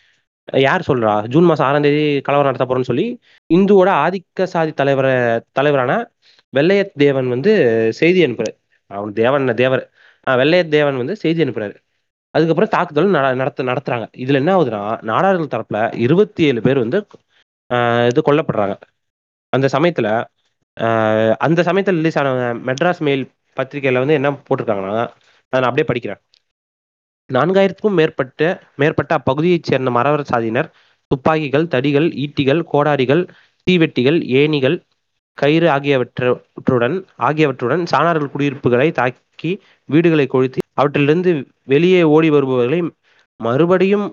[0.54, 1.28] யார் சொல்றா?
[1.28, 3.20] ஜூன் மாசம் ஆறாம் தேதி கலவரம் நடத்த போறோம்னு சொல்லி
[3.54, 6.12] இந்துவோட ஆதிக்க சாதி தலைவர தலைவரான
[6.56, 7.54] வெள்ளையத் தேவன் வந்து
[7.94, 8.58] செய்தி அனுப்புறாரு.
[8.88, 9.92] அவன் தேவன் தேவர்.
[10.28, 11.76] ஆஹ் வெள்ளையத் தேவன் வந்து செய்தி அனுப்புறாரு.
[12.30, 14.08] அதுக்கப்புறம் தாக்குதல் நட- நடத்த நடத்துறாங்க.
[14.18, 17.08] இதுல என்ன ஆகுதுன்னா நாடார்கள் தரப்புல இருபத்தி ஏழு பேர் வந்து
[17.74, 18.80] ஆஹ் இது கொல்லப்படுறாங்க.
[19.50, 20.24] அந்த சமயத்துல
[20.80, 25.10] ஆஹ் அந்த சமயத்துல ரிலீஸ் ஆன மெட்ராஸ் மெயில் பத்திரிகையில வந்து என்ன போட்டிருக்காங்கன்னா
[25.56, 26.22] அதை நான் அப்படியே படிக்கிறேன்.
[27.30, 28.42] நான்காயிரத்துக்கும் மேற்பட்ட
[28.76, 30.70] மேற்பட்ட அப்பகுதியைச் சேர்ந்த மறவர் சாதியினர்
[31.12, 33.24] துப்பாக்கிகள் தடிகள் ஈட்டிகள் கோடாரிகள்
[33.68, 34.78] தீவெட்டிகள் ஏணிகள்
[35.38, 36.96] கயிறு ஆகியவற்றுடன்
[37.28, 39.52] ஆகியவற்றுடன் சாணார்கள் குடியிருப்புகளை தாக்கி
[39.90, 41.32] வீடுகளை கொளுத்தி அவற்றிலிருந்து
[41.64, 42.80] வெளியே ஓடி வருபவர்களை
[43.40, 44.06] மறுபடியும்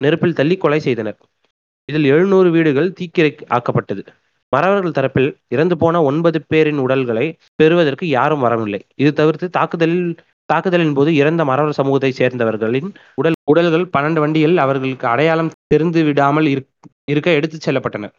[0.00, 1.18] நெருப்பில் தள்ளி கொலை செய்தனர்.
[1.88, 4.02] இதில் எழுநூறு வீடுகள் தீக்கிரை ஆக்கப்பட்டது.
[4.52, 8.80] மறவர்கள் தரப்பில் இறந்து போன ஒன்பது பேரின் உடல்களை பெறுவதற்கு யாரும் வரவில்லை.
[8.94, 10.08] இது தவிர்த்து தாக்குதலில்
[10.44, 16.64] தாக்குதலின் போது இறந்த மறவர் சமூகத்தை சேர்ந்தவர்களின் உடல் உடல்கள் பன்னெண்டு வண்டியில் அவர்களுக்கு அடையாளம் தெரிந்து விடாமல்
[17.04, 18.12] இருக்க எடுத்துச் செல்லப்பட்டன.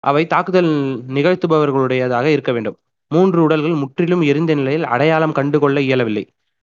[0.00, 2.76] அவை தாக்குதல் நிகழ்த்துபவர்களுடையதாக இருக்க வேண்டும்.
[3.08, 6.26] மூன்று உடல்கள் முற்றிலும் எரிந்த நிலையில் அடையாளம் கண்டுகொள்ள இயலவில்லை.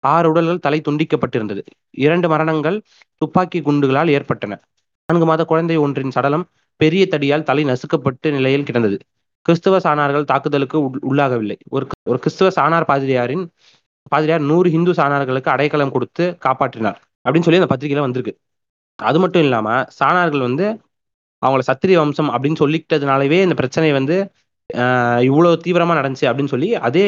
[0.01, 1.63] ஆறு உடல்கள் தலை துண்டிக்கப்பட்டிருந்தது.
[1.91, 2.83] இரண்டு மரணங்கள்
[3.17, 4.61] துப்பாக்கி குண்டுகளால் ஏற்பட்டன.
[5.07, 8.99] நான்கு மாத குழந்தை ஒன்றின் சடலம் பெரிய தடியால் தலை நசுக்கப்பட்டு நிலையில் கிடந்தது.
[9.43, 11.57] கிறிஸ்துவ சாணார்கள் தாக்குதலுக்கு உள்- உள்ளாகவில்லை.
[11.69, 13.49] ஒரு ஒரு கிறிஸ்துவ சாணார் பாதிரியாரின்
[14.09, 16.99] பாதிரியார் நூறு இந்து சாணார்களுக்கு அடைக்கலம் கொடுத்து காப்பாற்றினார்.
[17.25, 18.35] அப்படின்னு சொல்லி அந்த பத்திரிகையில வந்திருக்கு.
[18.99, 20.67] அது மட்டும் இல்லாம சாணார்கள் வந்து
[21.43, 24.17] அவங்கள சத்திரிய வம்சம் அப்படின்னு சொல்லிக்கிட்டதுனாலவே இந்த பிரச்சனை வந்து
[25.29, 27.05] இவ்வளோ தீவிரமா நடந்துச்சு அப்படின்னு சொல்லி அதே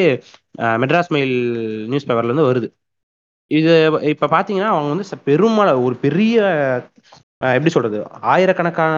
[0.81, 1.35] மெட்ராஸ் மெயில்
[1.91, 2.67] நியூஸ் பேப்பர்ல இருந்து வருது.
[3.51, 3.71] இது
[4.13, 6.35] இப்ப பாத்தீங்கன்னா அவங்க வந்து பெருமளவு ஒரு பெரிய
[7.57, 7.97] எப்படி சொல்றது?
[8.33, 8.91] ஆயிரக்கணக்கான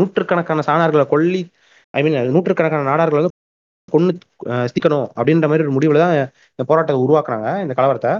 [0.00, 1.42] நூற்றுக்கணக்கான சாணார்களை கொல்லி
[1.94, 3.36] ஐ மீன் நூற்றுக்கணக்கான நாடார்களை வந்து
[3.90, 6.14] கொண்டு சிக்கணும் அப்படின்ற மாதிரி ஒரு முடிவில் தான்
[6.50, 8.12] இந்த போராட்டத்தை உருவாக்குறாங்க இந்த கலவரத்தை.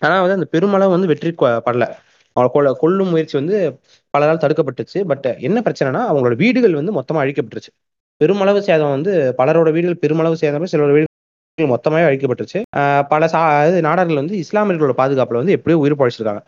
[0.00, 1.94] ஆனா வந்து அந்த பெருமளவு வந்து வெற்றி கொ- படல.
[2.36, 3.80] அவங்களை கொல்ல கொல்லும் முயற்சி வந்து
[4.18, 5.04] பலரால் தடுக்கப்பட்டுச்சு.
[5.04, 7.72] பட் என்ன பிரச்சனைனா அவங்களோட வீடுகள் வந்து மொத்தமா அழிக்கப்பட்டுருச்சு.
[8.16, 11.06] பெருமளவு சேதம் வந்து பலரோட வீடுகள் பெருமளவு சேதம் சிலரோட வீடுகள்
[11.58, 12.62] மொத்தமாவே அழிக்கப்பட்டுருச்சு.
[13.08, 16.40] பல சா நாடர்கள் வந்து இஸ்லாமியர்களோட பாதுகாப்புல வந்து எப்படியோ உயிர் பழிச்சிருக்காங்க.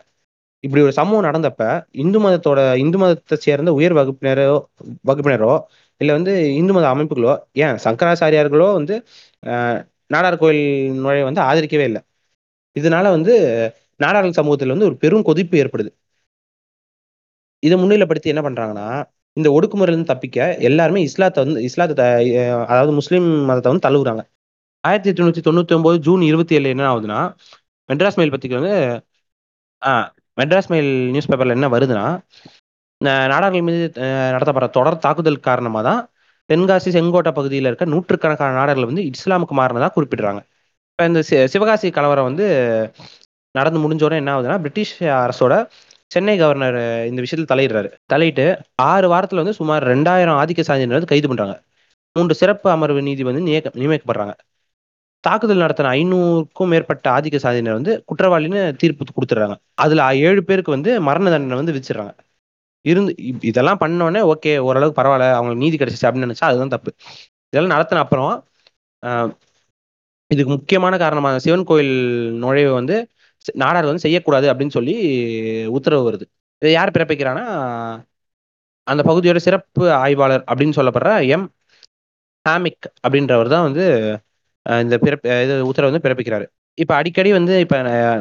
[0.59, 4.63] இப்படி ஒரு சம்பவம் நடந்தப்ப இந்து மதத்தோட இந்து மதத்தை சேர்ந்த உயர் வகுப்பினரோ
[5.07, 5.59] வகுப்பினரோ
[6.01, 8.95] இல்லை வந்து இந்து மத அமைப்புகளோ ஏன் சங்கராச்சாரியார்களோ வந்து
[9.43, 9.79] ஆஹ்
[10.09, 10.63] நாடார் கோயில்
[10.97, 12.01] நுழைய வந்து ஆதரிக்கவே இல்லை.
[12.75, 13.33] இதனால வந்து
[13.99, 15.91] நாடார்கள் சமூகத்தில் வந்து ஒரு பெரும் கொதிப்பு ஏற்படுது.
[17.63, 18.87] இதை முன்னிலைப்படுத்தி என்ன பண்றாங்கன்னா
[19.37, 22.05] இந்த ஒடுக்குமுறையிலிருந்து தப்பிக்க எல்லாருமே இஸ்லாத்தை வந்து இஸ்லாத்தை
[22.63, 24.23] அதாவது முஸ்லீம் மதத்தை வந்து தழுவுறாங்க.
[24.83, 27.19] ஆயிரத்தி எட்நூத்தி தொண்ணூத்தி ஒன்பது ஜூன் இருபத்தி ஏழு என்ன ஆகுதுன்னா
[27.89, 28.73] மெட்ராஸ் மெயில் பத்திக்கு வந்து
[29.81, 32.05] ஆஹ் மெட்ராஸ் மெயில் நியூஸ் பேப்பர்ல என்ன வருதுன்னா
[33.01, 36.09] நாடார்கள் மீது நடத்தப்படுற தொடர் தாக்குதல் காரணமாக தான்
[36.53, 40.39] தென்காசி செங்கோட்டை பகுதியில் இருக்க நூற்றுக்கணக்கான நாடர்கள் வந்து இஸ்லாமுக்கு மாறினதாக குறிப்பிடுறாங்க.
[40.91, 42.45] இப்போ இந்த சி- சிவகாசி கலவரம் வந்து
[43.51, 45.67] நடந்து முடிஞ்சோடனே என்ன ஆகுதுன்னா பிரிட்டிஷ் அரசோட
[46.07, 47.91] சென்னை கவர்னர் இந்த விஷயத்தில் தலையிடுறாரு.
[48.05, 51.59] தலையிட்டு ஆறு வாரத்தில் வந்து சுமார் ரெண்டாயிரம் ஆதிக்க சாதியினர் வந்து கைது பண்ணுறாங்க
[52.13, 54.33] மூன்று சிறப்பு அமர்வு நீதி வந்து நியக்க- நியமிக்கப்படுறாங்க.
[55.19, 59.55] தாக்குதல் நடத்தின ஐநூறுக்கும் மேற்பட்ட ஆதிக்க சாதியினர் வந்து குற்றவாளின்னு தீர்ப்பு கொடுத்துட்றாங்க.
[59.73, 62.15] அதில் ஏழு பேருக்கு வந்து மரண தண்டனை வந்து விதிச்சிடுறாங்க.
[62.85, 63.11] இருந்து
[63.49, 66.91] இதெல்லாம் பண்ண உடனே ஓகே ஓரளவுக்கு பரவாயில்ல அவங்களுக்கு நீதி கிடைச்சிச்சு அப்படின்னு நினைச்சா அதுதான் தப்பு.
[67.53, 68.31] இதெல்லாம் நடத்தின அப்புறம்
[69.03, 69.31] ஆஹ்,
[70.31, 71.93] இதுக்கு முக்கியமான காரணமாக சிவன் கோயில்
[72.43, 72.95] நுழைவு வந்து
[73.55, 74.95] நாடார் வந்து செய்யக்கூடாது அப்படின்னு சொல்லி
[75.77, 76.25] உத்தரவு வருது.
[76.61, 77.45] இதை யார் பிறப்பிக்கிறான்னா
[78.87, 81.45] அந்த பகுதியோட சிறப்பு ஆய்வாளர் அப்படின்னு சொல்லப்படுற எம்.
[82.45, 83.83] ஹாமிக் அப்படின்றவர் தான் வந்து
[84.65, 86.45] இந்த பிறப்பு இது உத்தரவு வந்து பிறப்பிக்கிறாரு.
[86.77, 87.77] இப்போ அடிக்கடி வந்து இப்போ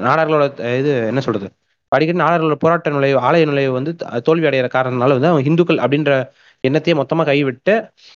[0.06, 0.44] நாடார்களோட
[0.80, 1.48] இது என்ன சொல்றது?
[1.92, 3.92] அடிக்கடி நாடார்களோட போராட்ட நுழைவு ஆலய நுழைவு வந்து
[4.26, 6.12] தோல்வி அடைகிற காரணனால வந்து அவங்க இந்துக்கள் அப்படின்ற
[6.64, 7.74] எண்ணத்தையே மொத்தமாக கைவிட்டு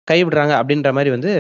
[0.08, 1.30] கைவிடுறாங்க அப்படின்ற மாதிரி வந்து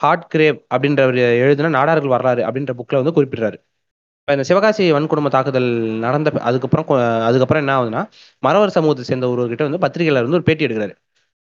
[0.00, 3.58] ஹார்ட் கிரேவ் அப்படின்றவர் எழுதின நாடார்கள் வரலாறு அப்படின்ற புக்கில் வந்து குறிப்பிடுறாரு.
[4.20, 5.68] இப்போ இந்த சிவகாசி வன்கொடுமை தாக்குதல்
[6.04, 6.86] நடந்த அதுக்கப்புறம்
[7.28, 8.02] அதுக்கப்புறம் என்ன ஆகுதுன்னா
[8.42, 10.94] மரவர் சமூகத்தை சேர்ந்த ஒருவர்கிட்ட வந்து பத்திரிகையாளர் வந்து ஒரு பேட்டி எடுக்கிறாரு.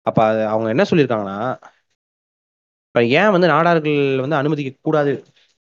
[0.07, 1.39] அப்போ அது அவங்க என்ன சொல்லியிருக்காங்கன்னா
[2.89, 5.11] இப்போ ஏன் வந்து நாடார்கள் வந்து அனுமதிக்க கூடாது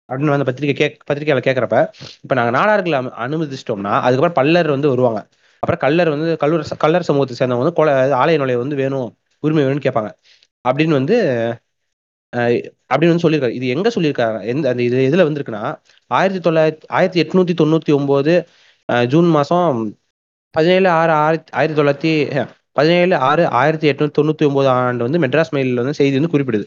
[0.08, 1.78] அப்படின்னு வந்து பத்திரிகை கேக் பத்திரிகையாளர் கேட்குறப்ப
[2.24, 5.20] இப்போ நாங்கள் நாடார்களை அனுமதிச்சிட்டோம்னா அதுக்கப்புறம் பல்லர் வந்து வருவாங்க.
[5.62, 7.92] அப்புறம் கல்லர் வந்து கல்லூர் கல்லர் சமூகத்தை சேர்ந்தவங்க வந்து கொலை
[8.22, 9.08] ஆலய நுழைய வந்து வேணும்
[9.44, 10.10] உரிமை வேணும்னு கேட்பாங்க.
[10.64, 11.16] அப்படின்னு வந்து
[12.92, 13.56] அப்படின்னு வந்து சொல்லியிருக்காரு.
[13.58, 14.38] இது எங்க சொல்லியிருக்காங்க?
[14.52, 15.62] எந்த அந்த இது எதுல வந்திருக்குன்னா
[16.10, 18.34] ஆயிரத்தி தொள்ளாயிரத்தி ஆயிரத்தி எட்நூத்தி தொண்ணூற்றி ஒம்பது
[19.12, 19.78] ஜூன் மாதம்
[20.54, 22.12] பதினேழு ஆறு ஆயிரத்தி ஆயிரத்தி தொள்ளாயிரத்தி
[22.78, 26.66] பதினேழு ஆறு ஆயிரத்தி எட்நூத்தி தொண்ணூற்றி ஒம்பது ஆண்டு வந்து மெட்ராஸ் மெயிலில் வந்து செய்தி வந்து குறிப்பிடுது.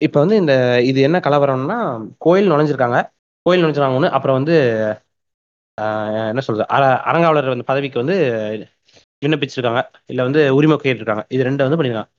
[0.00, 0.52] இப்போ வந்து இந்த
[0.88, 1.76] இது என்ன கலவரம்னா
[2.24, 2.98] கோயில் நுழைஞ்சிருக்காங்க.
[3.46, 4.54] கோயில் நுழைஞ்சிருக்காங்க ஒன்று அப்புறம் வந்து
[5.78, 8.14] ஆஹ், என்ன சொல்றது அர அரங்காவலர் வந்து பதவிக்கு வந்து
[9.22, 9.80] விண்ணப்பிச்சிருக்காங்க.
[10.10, 12.10] இல்லை வந்து உரிமை கேட்டிருக்காங்க இது ரெண்டு வந்து பண்ணியிருக்காங்க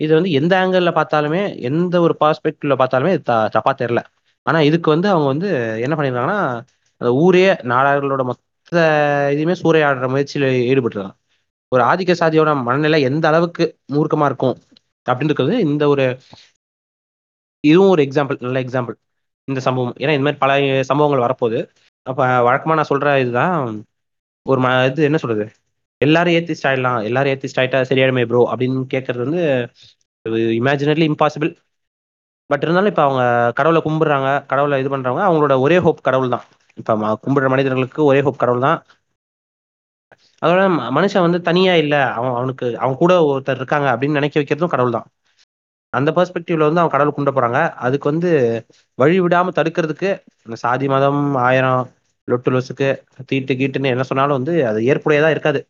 [0.00, 4.00] இது வந்து எந்த ஆங்கிளில் பார்த்தாலுமே எந்த ஒரு பாஸ்பெக்டிவ்ல பார்த்தாலுமே இது த தப்பா தெரில
[4.46, 5.48] ஆனால் இதுக்கு வந்து அவங்க வந்து
[5.84, 6.38] என்ன பண்ணியிருக்காங்கன்னா
[7.00, 8.76] அந்த ஊரே நாடார்களோட மொத்த
[9.34, 11.16] இதுவுமே சூறையாடுற முயற்சியில் ஈடுபட்டுருக்காங்க.
[11.72, 14.56] ஒரு ஆதிக்க சாதியோட மனநிலை எந்த அளவுக்கு மூர்க்கமா இருக்கும்
[15.06, 16.04] அப்படின்றது இந்த ஒரு
[17.64, 18.96] இதுவும் ஒரு எக்ஸாம்பிள் நல்ல எக்ஸாம்பிள்
[19.48, 19.94] இந்த சம்பவம்.
[20.02, 20.52] ஏன்னா இந்த மாதிரி பல
[20.90, 21.60] சம்பவங்கள் வரப்போகுது.
[22.06, 23.54] அப்போ வழக்கமாக நான் சொல்கிற இதுதான்
[24.46, 25.44] ஒரு ம இது என்ன சொல்கிறது
[26.00, 27.00] எல்லாரும் ஏத்திஸ்ட் ஆயிடலாம்.
[27.08, 29.42] எல்லாரும் ஏத்திஸ்ட் ஆயிட்டா சரியாயிடுமே ப்ரோ அப்படின்னு கேட்கறது வந்து
[30.60, 31.50] இமேஜினர்லி இம்பாசிபிள்
[32.50, 33.22] பட் இருந்தாலும் இப்போ அவங்க
[33.58, 36.44] கடவுளை கும்பிடுறாங்க கடவுளை இது பண்ணுறவங்க அவங்களோட ஒரே ஹோப் கடவுள் தான்
[36.78, 36.92] இப்போ
[37.24, 38.78] கும்பிடுற மனிதர்களுக்கு ஒரே ஹோப் கடவுள் தான்
[40.42, 40.60] அதோட
[40.96, 42.00] மனுஷன் வந்து தனியாக இல்லை.
[42.18, 45.06] அவன் அவனுக்கு அவன் கூட ஒருத்தர் இருக்காங்க அப்படின்னு நினைக்க வைக்கிறதும் கடவுள் தான்
[45.92, 47.70] அந்த பெர்ஸ்பெக்டிவ்ல வந்து அவன் கடவுள் கொண்டு போறாங்க.
[47.78, 48.30] அதுக்கு வந்து
[48.98, 50.10] வழி விடாம தடுக்கிறதுக்கு
[50.44, 51.82] இந்த சாதி மதம் ஆயிரம்
[52.28, 52.88] லொட்டு லொசுக்கு
[53.26, 55.60] தீட்டு கீட்டுன்னு என்ன சொன்னாலும் வந்து அது ஏற்புடையதா இருக்காது.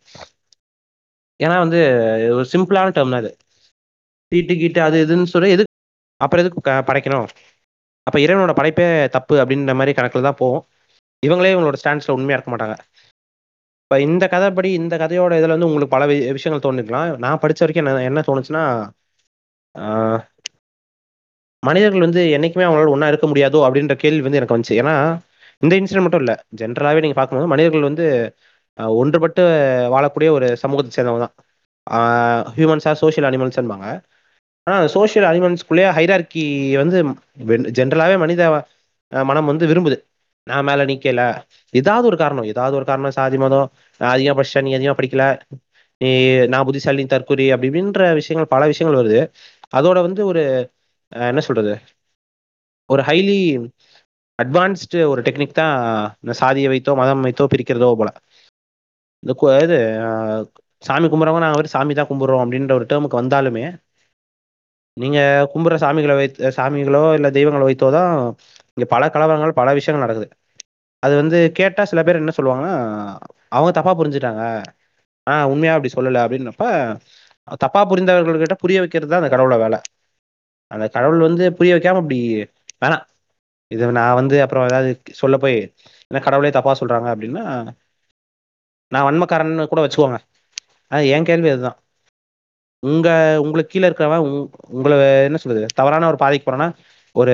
[1.41, 1.79] ஏன்னா வந்து
[2.35, 3.31] ஒரு சிம்பிளான டேர்ம் தான் அது
[4.33, 5.73] தீட்டு கீட்டு அது இதுன்னு சொல்லி எதுக்கு
[6.21, 7.29] அப்புறம் எதுக்கு படைக்கணும்?
[8.07, 10.65] அப்ப இறைவனோட படைப்பே தப்பு அப்படின்ற மாதிரி கணக்குல தான் போகும்.
[11.23, 12.77] இவங்களே இவங்களோட ஸ்டாண்ட்ஸ்ல உண்மையா இருக்க மாட்டாங்க.
[13.83, 17.87] இப்போ இந்த கதைப்படி இந்த கதையோட இதில் வந்து உங்களுக்கு பல வி- விஷயங்கள் தோணுக்கலாம் நான் படித்த வரைக்கும்
[17.87, 18.63] என்ன என்ன தோணுச்சுன்னா
[21.63, 24.79] மனிதர்கள் வந்து என்னைக்குமே அவங்களால ஒன்றா இருக்க முடியாதோ அப்படின்ற கேள்வி வந்து எனக்கு வந்துச்சு.
[24.83, 24.95] ஏன்னா
[25.63, 28.05] இந்த இன்சிடென்ட் மட்டும் இல்லை ஜென்ரலாகவே நீங்கள் பார்க்கும்போது மனிதர்கள் வந்து
[29.01, 29.43] ஒன்றுபட்டு
[29.95, 31.35] வாழக்கூடிய ஒரு சமூகத்தை சேர்ந்தவங்க தான்
[32.57, 33.87] ஹியூமன்ஸாக சோஷியல் அனிமல்ஸ்ன்பாங்க
[34.67, 36.45] ஆனால் சோஷியல் அனிமல்ஸ்குள்ளேயே ஹைரார்கி
[36.83, 36.99] வந்து
[37.79, 38.43] ஜென்ரலாகவே மனித
[39.13, 39.97] மனம் வந்து விரும்புது.
[40.47, 41.23] நான் மேலே நிற்கல
[41.75, 43.67] ஏதாவது ஒரு காரணம் ஏதாவது ஒரு காரணம் சாதி மதம்
[44.01, 45.25] நான் அதிகமாக படிச்சா நீ அதிகமாக படிக்கல
[46.01, 46.11] நீ
[46.53, 49.21] நான் புத்திசாலி நீ தற்கொலை அப்படி இப்படின்ற விஷயங்கள் பல விஷயங்கள் வருது.
[49.73, 50.43] அதோட வந்து ஒரு
[51.13, 51.73] என்ன சொல்றது?
[52.91, 53.37] ஒரு ஹைலி
[54.39, 55.75] அட்வான்ஸ்டு ஒரு டெக்னிக் தான்
[56.23, 58.11] இந்த சாதியை வைத்தோ மதம் வைத்தோ பிரிக்கிறதோ போல.
[59.23, 59.33] இந்த
[59.65, 59.77] இது
[60.83, 63.65] சாமி கும்பிட்றவங்க நாங்கள் வந்து சாமி தான் கும்பிட்றோம் அப்படின்ற ஒரு டேர்முக்கு வந்தாலுமே
[64.97, 68.13] நீங்கள் கும்பிட்ற சாமிகளை வைத்து சாமிகளோ இல்லை தெய்வங்களை வைத்தோ தான்
[68.75, 70.29] இங்கே பல கலவரங்கள் பல விஷயங்கள் நடக்குது.
[71.03, 72.75] அது வந்து கேட்டால் சில பேர் என்ன சொல்லுவாங்கன்னா
[73.53, 74.43] அவங்க தப்பாக புரிஞ்சுட்டாங்க.
[75.27, 76.65] ஆ உண்மையாக அப்படி சொல்லலை அப்படின்னப்ப
[77.59, 79.79] தப்பா புரிந்தவர்கள்கிட்ட புரிய வைக்கிறது தான் அந்த கடவுளோட வேலை.
[80.71, 82.19] அந்த கடவுள் வந்து புரிய வைக்காம அப்படி
[82.85, 83.05] வேணாம்
[83.71, 85.57] இது நான் வந்து அப்புறம் ஏதாவது சொல்ல போய்
[86.09, 87.45] என்ன கடவுளே தப்பா சொல்றாங்க அப்படின்னா
[88.93, 90.19] நான் வன்மக்காரன் கூட வச்சுக்கோங்க.
[90.91, 91.79] அது என் கேள்வி அதுதான்.
[92.83, 93.09] உங்க
[93.43, 96.69] உங்களுக்கு கீழே இருக்கிறவன் உங்- உங்களை என்ன சொல்றது தவறான ஒரு பாதைக்கு போறான்னா
[97.13, 97.33] ஒரு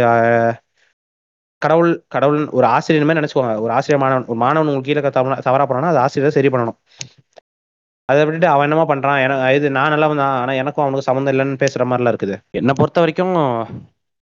[1.62, 3.60] கடவுள் கடவுள் ஒரு ஆசிரியர் மாதிரி நினைச்சுக்கோங்க.
[3.60, 6.78] ஒரு ஆசிரியர் மாணவன் ஒரு மாணவன் உங்களுக்கு கீழே தவறா தவறா போனானா அது ஆசிரியர் சரி பண்ணணும்.
[8.08, 9.20] அதை விட்டுட்டு அவன் என்னமா பண்றான்.
[9.24, 10.34] என இது நான் நல்லா வந்தான்.
[10.40, 12.36] ஆனா எனக்கும் அவனுக்கு சம்மந்தம் இல்லைன்னு பேசுற மாதிரிலாம் இருக்குது.
[12.52, 13.34] என்னை பொறுத்த வரைக்கும்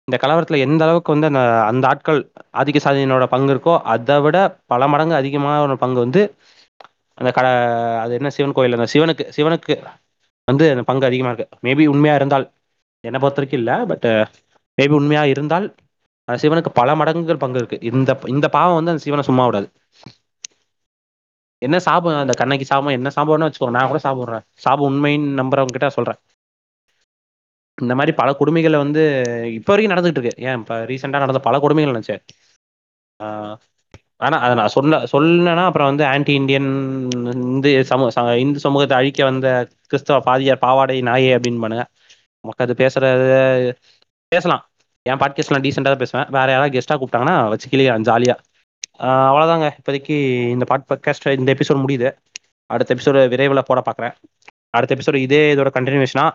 [0.09, 2.19] இந்த கலவரத்துல எந்த அளவுக்கு வந்து அந்த அந்த ஆட்கள்
[2.57, 6.23] ஆதிக்க சாதியினோட பங்கு இருக்கோ அதை விட பல மடங்கு அதிகமான பங்கு வந்து
[7.19, 7.47] அந்த கட
[8.03, 8.77] அது என்ன சிவன் கோயில்.
[8.79, 9.75] அந்த சிவனுக்கு சிவனுக்கு
[10.49, 11.57] வந்து அந்த பங்கு அதிகமா இருக்கு.
[11.67, 12.47] மேபி உண்மையா இருந்தால்
[13.05, 14.07] என்னை பொறுத்த வரைக்கும் இல்லை பட்
[14.79, 15.67] மேபி உண்மையா இருந்தால்
[16.29, 17.79] அந்த சிவனுக்கு பல மடங்குகள் பங்கு இருக்கு.
[17.91, 19.69] இந்த இந்த பாவம் வந்து அந்த சிவனை சும்மா விடாது.
[21.65, 22.19] என்ன சாபம்?
[22.19, 24.45] அந்த கண்ணகி சாபம் என்ன சாபம்னு வச்சுக்கோங்க நான் கூட சாப்பிட்றேன்.
[24.55, 26.19] சாபம் உண்மைன்னு நம்புறவங்க கிட்ட சொல்றேன்.
[27.83, 29.03] இந்த மாதிரி பல கொடுமைகளை வந்து
[29.55, 30.43] இப்போ வரைக்கும் நடந்துகிட்டு இருக்கு.
[30.45, 32.23] ஏன் இப்போ ரீசெண்டாக நடந்த பல கொடுமைகள் நினச்சேன்.
[34.17, 36.69] ஆனால் அதை நான் சொல்ல சொன்னேன்னா அப்புறம் வந்து ஆன்டி இந்தியன்
[37.13, 41.87] இந்து சமூக ச- இந்து சமூகத்தை அழிக்க வந்த கிறிஸ்தவ பாதியார் பாவாடை நாயே அப்படின்னு பண்ணுங்க.
[42.41, 43.75] நமக்கு அது பேசுறது
[44.29, 44.63] பேசலாம்.
[45.03, 46.27] என் பாட்காஸ்ட்லாம் டீசெண்டாக தான் பேசுவேன்.
[46.31, 48.41] வேற யாராவது கெஸ்ட்டாக கூப்பிட்டாங்கன்னா வச்சு கிளியா ஜாலியாக
[49.01, 50.17] அவ்வளோதாங்க இப்போதைக்கு
[50.55, 52.09] இந்த பாட் பாட்காஸ்ட் இந்த எபிசோட் முடியுது.
[52.71, 54.15] அடுத்த எபிசோடு விரைவில் போட பார்க்குறேன்
[54.77, 56.27] அடுத்த எபிசோடு இதே இதோட கண்டினியூஷனா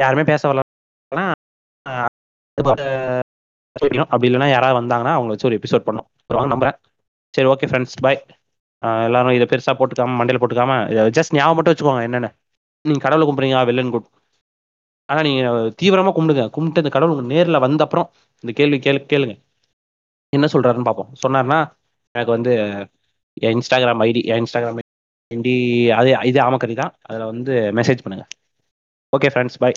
[0.00, 1.34] யாருமே பேச வரலாம்
[4.12, 6.06] அப்படி இல்லைன்னா யாராவது வந்தாங்கன்னா அவங்களை வச்சு ஒரு எபிசோட் பண்ணோம்.
[6.28, 6.76] வருவாங்க நம்புறேன்.
[7.34, 8.20] சரி ஓகே ஃப்ரெண்ட்ஸ் பாய்
[9.06, 10.72] எல்லாரும் இதை பெருசாக போட்டுக்காம மண்டையில் போட்டுக்காம
[11.18, 12.02] ஜஸ்ட் ஞாபகம் மட்டும் வச்சுக்கோங்க.
[12.08, 12.28] என்னென்ன?
[12.84, 14.08] நீங்கள் கடவுளை கும்பிட்றீங்க வெள்ளன் குட்
[15.08, 16.44] ஆனால் நீங்கள் தீவிரமாக கும்பிடுங்க.
[16.56, 18.08] கும்பிட்டு இந்த கடவுள் நேரில் வந்த அப்புறம்
[18.44, 19.34] இந்த கேள்வி கேளு கேளுங்க.
[20.36, 21.58] என்ன சொல்றாருன்னு பார்ப்போம் சொன்னார்னா
[22.14, 22.52] எனக்கு வந்து
[23.36, 24.80] என் இன்ஸ்டாகிராம் ஐடி என் இன்ஸ்டாகிராம்
[25.30, 25.54] ஐடி
[25.92, 26.92] அது இது ஆமக்கறி தான்.
[27.02, 28.24] அதில் வந்து மெசேஜ் பண்ணுங்க.
[29.12, 29.70] Okay friends by